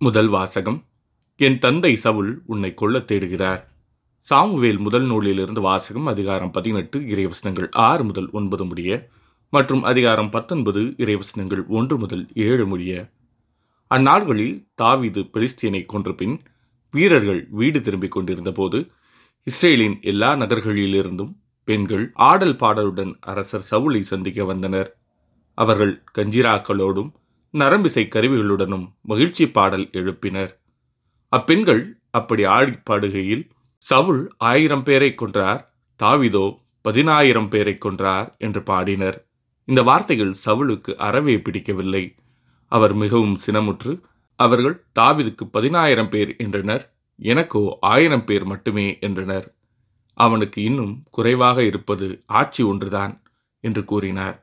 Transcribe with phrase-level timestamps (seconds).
[0.00, 0.76] முதல் வாசகம்
[1.40, 3.58] என் தந்தை சவுல் உன்னை கொல்ல தேடுகிறார்.
[4.24, 9.10] சாமுவேல் முதல் நூலிலிருந்து வாசகம் அதிகாரம் பதினெட்டு இறைவசனங்கள் ஆறு முதல் ஒன்பது முடிய
[9.52, 12.92] மற்றும் அதிகாரம் பத்தொன்பது இறைவசனங்கள் ஒன்று முதல் ஏழு முடிய.
[13.90, 16.36] அந்நாள்களில் தாவீது பெலிஸ்தீனை கொன்ற பின்
[16.94, 18.80] வீரர்கள் வீடு திரும்பிக் கொண்டிருந்தபோது
[19.46, 21.32] இஸ்ரேலின் எல்லா நகர்களிலிருந்தும்
[21.68, 24.90] பெண்கள் ஆடல் பாடலுடன் அரசர் சவுலை சந்திக்க வந்தனர்.
[25.54, 27.12] அவர்கள் கஞ்சிராக்களோடும்
[27.54, 30.52] நரம்பிசை கருவிகளுடனும் மகிழ்ச்சி பாடல் எழுப்பினர்.
[31.28, 33.44] அப்பெண்கள் அப்படி ஆடி பாடுகையில்
[33.84, 35.62] சவுல் ஆயிரம் பேரை கொன்றார்
[36.00, 36.46] தாவிதோ
[36.82, 39.18] பதினாயிரம் பேரை கொன்றார் என்று பாடினர்.
[39.64, 42.04] இந்த வார்த்தைகள் சவுலுக்கு அறவே பிடிக்கவில்லை.
[42.72, 43.92] அவர் மிகவும் சினமுற்று
[44.36, 46.84] அவர்கள் தாவிதுக்கு பதினாயிரம் பேர் என்றனர்
[47.18, 49.46] எனக்கோ ஆயிரம் பேர் மட்டுமே என்றனர்.
[50.18, 53.12] அவனுக்கு இன்னும் குறைவாக இருப்பது ஆட்சி ஒன்றுதான்
[53.64, 54.36] என்று கூறினார்.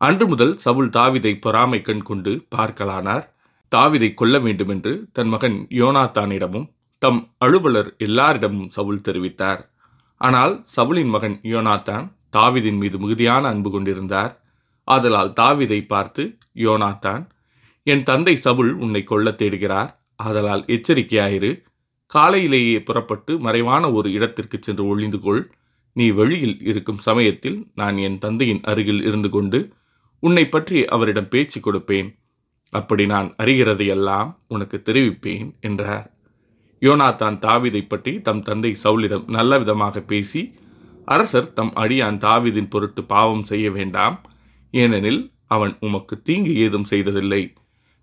[0.00, 3.24] அன்று முதல் சவுல் தாவிதை பொறாமை கண் கொண்டு பார்க்கலானார்.
[3.72, 6.64] தாவிதை கொல்ல வேண்டுமென்று தன் மகன் யோனாத்தானிடமும்
[7.02, 9.60] தம் அலுவலர் எல்லாரிடமும் சவுல் தெரிவித்தார்.
[10.20, 14.32] ஆனால் சவுலின் மகன் யோனாத்தான் தாவிதின் மீது மிகுதியான அன்பு கொண்டிருந்தார்.
[14.88, 16.24] ஆதலால் தாவிதை பார்த்து
[16.66, 17.22] யோனாத்தான்
[17.86, 19.90] என் தந்தை சவுல் உன்னை கொல்ல தேடுகிறார்.
[20.24, 21.50] ஆதலால் எச்சரிக்கையாயிரு.
[22.12, 25.42] காலையிலேயே புறப்பட்டு மறைவான ஒரு இடத்திற்கு சென்று ஒளிந்து கொள்.
[25.96, 29.60] நீ வெளியில் இருக்கும் சமயத்தில் நான் என் தந்தையின் அருகில் இருந்து கொண்டு
[30.22, 32.08] உன்னை பற்றி அவரிடம் பேச்சு கொடுப்பேன்.
[32.72, 36.06] அப்படி நான் அறிகிறதையெல்லாம் உனக்கு தெரிவிப்பேன் என்றார்.
[36.82, 40.42] யோனாதான் தாவிதை பற்றி தம் தந்தை சவுலிடம் நல்ல விதமாக பேசி
[41.04, 44.16] அரசர் தம் அடியான் தாவிதின் பொருட்டு பாவம் செய்ய வேண்டாம்.
[44.74, 47.42] ஏனெனில் அவன் உமக்கு தீங்கு ஏதும் செய்ததில்லை.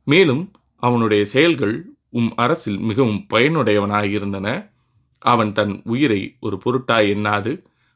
[0.08, 0.44] மேலும்
[0.84, 1.76] அவனுடைய செயல்கள்
[2.10, 4.48] உம் அரசில் மிகவும் பயனுடையவனாயிருந்தன.
[5.22, 7.52] அவன் தன் உயிரை ஒரு பொருட்டாய் எண்ணாது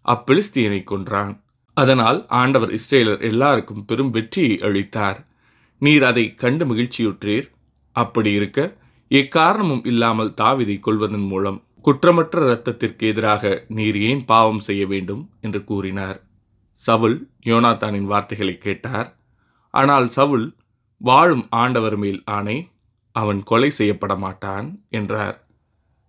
[0.05, 1.33] அப்பெலிஸ்தியனை கொன்றான்.
[1.73, 5.19] அதனால் ஆண்டவர் இஸ்ரேலர் எல்லாருக்கும் பெரும் வெற்றியை அளித்தார்.
[5.77, 7.47] நீர் அதை கண்டு மகிழ்ச்சியுற்றீர்.
[7.91, 8.59] அப்படி இருக்க
[9.11, 15.29] எக்காரணமும் இல்லாமல் தாவிதை கொள்வதன் மூலம் குற்றமற்ற இரத்தத்திற்கு எதிராக நீர் ஏன் பாவம் செய்ய வேண்டும்?
[15.41, 16.19] என்று கூறினார்.
[16.73, 19.17] சவுல் யோனாத்தானின் வார்த்தைகளை கேட்டார்.
[19.69, 20.55] ஆனால் சவுல்
[20.97, 22.57] வாழும் ஆண்டவர் மேல் ஆணை
[23.11, 25.37] அவன் கொலை செய்யப்பட மாட்டான் என்றார்.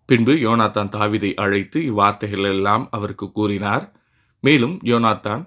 [0.08, 3.92] பின்பு யோனாத்தான் தாவிதை அழைத்து இவ்வார்த்தைகள் எல்லாம் அவருக்கு கூறினார்.
[4.40, 5.42] மேலும் யோனாத்தான்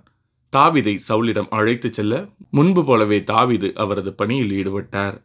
[0.55, 5.21] தாவிதை சவுலிடம் அழைத்துச் செல்ல முன்பு போலவே தாவிது அவரது பணியில் ஈடுபட்டார்.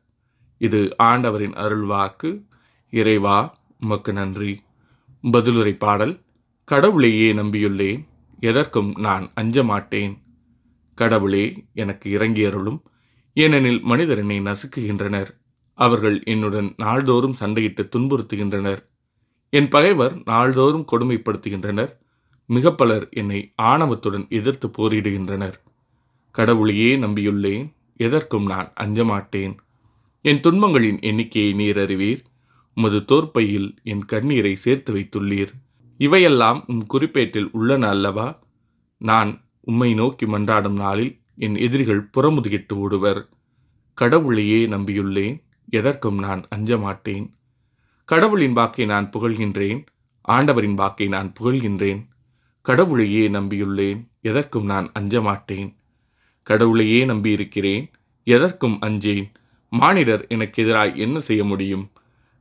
[0.58, 2.44] இது ஆண்டவரின் அருள்வாக்கு
[2.90, 4.62] இறைவா உமக்கு நன்றி.
[5.22, 6.20] பதிலுரை பாடல்
[6.64, 8.08] கடவுளையே நம்பியுள்ளேன்
[8.40, 10.22] எதற்கும் நான் அஞ்ச மாட்டேன்
[10.94, 12.82] கடவுளே எனக்கு இறங்கி அருளும்
[13.34, 15.30] ஏனெனில் மனிதர் என்னை நசுக்குகின்றனர்.
[15.74, 18.82] அவர்கள் என்னுடன் நாள்தோறும் சண்டையிட்டு துன்புறுத்துகின்றனர்.
[19.50, 21.99] என் பகைவர் நாள்தோறும் கொடுமைப்படுத்துகின்றனர்.
[22.50, 25.52] மிக பலர் என்னை ஆணவத்துடன் எதிர்த்து போரிடுகின்றனர்.
[26.30, 29.56] கடவுளையே நம்பியுள்ளேன் எதற்கும் நான் அஞ்சமாட்டேன்.
[30.22, 32.22] என் துன்பங்களின் எண்ணிக்கையை நீர் அறிவீர்.
[32.74, 35.48] உமது தோற்பையில் என் கண்ணீரை சேர்த்து வைத்துள்ளீர்.
[35.98, 38.38] இவையெல்லாம் உம் குறிப்பேட்டில் உள்ளன அல்லவா?
[38.98, 43.28] நான் உம்மை நோக்கி மன்றாடும் நாளில் என் எதிரிகள் புறமுதுகிட்டு ஓடுவர்.
[43.94, 47.34] கடவுளையே நம்பியுள்ளேன் எதற்கும் நான் அஞ்ச மாட்டேன்
[48.04, 49.84] கடவுளின் வாக்கை நான் புகழ்கின்றேன்
[50.22, 52.09] ஆண்டவரின் வாக்கை நான் புகழ்கின்றேன்.
[52.62, 55.76] கடவுளையே நம்பியுள்ளேன் எதற்கும் நான் அஞ்ச மாட்டேன்
[56.42, 57.90] கடவுளையே நம்பியிருக்கிறேன்
[58.24, 59.30] எதற்கும் அஞ்சேன்.
[59.70, 61.90] மானிடர் எனக்கு எதிராய் என்ன செய்ய முடியும்?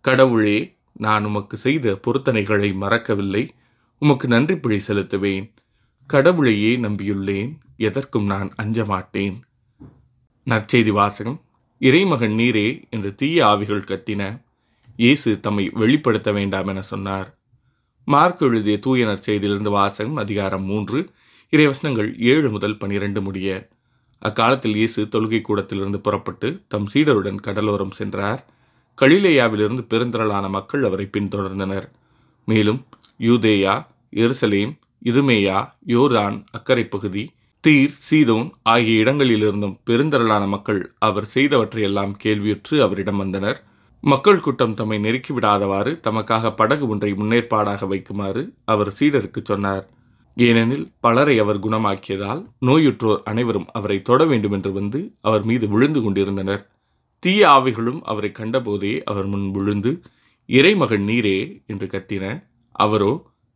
[0.02, 3.50] கடவுளே நான் உமக்கு செய்த பொருத்தனைகளை மறக்கவில்லை.
[4.00, 5.52] உமக்கு நன்றி பிழை செலுத்துவேன்.
[6.07, 9.44] கடவுளையே நம்பியுள்ளேன் எதற்கும் நான் அஞ்ச மாட்டேன்
[10.46, 11.41] நற்செய்தி வாசகம்.
[11.80, 14.41] இறைமகன் நீரே என்று தீய ஆவிகள் கத்தின.
[14.96, 17.39] இயேசு தம்மை வெளிப்படுத்த வேண்டாம் என சொன்னார்.
[18.08, 21.00] மார்க் எழுதிய தூயனர் செய்தியிலிருந்து வாசகம் அதிகாரம் மூன்று
[21.54, 23.50] இறைவசனங்கள் ஏழு முதல் பனிரெண்டு முடிய.
[24.22, 28.42] அக்காலத்தில் இயேசு தொழுகை கூடத்திலிருந்து புறப்பட்டு தம் சீடருடன் கடலோரம் சென்றார்.
[28.98, 31.88] கலிலேயாவிலிருந்து பெருந்திரளான மக்கள் அவரை பின்தொடர்ந்தனர்.
[32.48, 32.82] மேலும்
[33.20, 33.76] யூதேயா
[34.24, 34.74] எருசலேம்
[35.06, 37.26] இதுமேயா யோர்தான் அக்கரை பகுதி
[37.64, 43.60] தீர் சீதோன் ஆகிய இடங்களிலிருந்தும் பெருந்திரளான மக்கள் அவர் செய்தவற்றையெல்லாம் கேள்வியுற்று அவரிடம் வந்தனர்.
[44.04, 49.86] மக்கள் கூட்டம் தம்மை நெருக்கிவிடாதவாறு தமக்காக படகு ஒன்றை முன்னேற்பாடாக வைக்குமாறு அவர் சீடருக்கு சொன்னார்.
[50.36, 56.63] ஏனெனில் பலரை அவர் குணமாக்கியதால் நோயுற்றோர் அனைவரும் அவரை தொட வேண்டுமென்று வந்து அவர் மீது விழுந்து கொண்டிருந்தனர்.
[57.19, 60.01] தீய ஆவிகளும் அவரை கண்டபோதே அவர் முன் விழுந்து
[60.50, 61.38] இறைமகன் நீரே
[61.68, 62.25] என்று கத்தின
[62.72, 63.12] அவரோ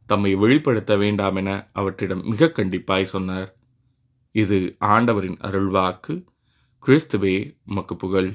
[0.06, 3.56] தம்மை வெளிப்படுத்த வேண்டாம் என அவற்றிடம் மிக கண்டிப்பாய் சொன்னார்.
[4.32, 6.24] இது ஆண்டவரின் அருள்வாக்கு.
[6.84, 7.36] கிறிஸ்துவே
[7.66, 8.32] மக்கு புகழ்.